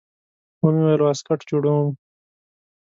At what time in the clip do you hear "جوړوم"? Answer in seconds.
1.49-1.87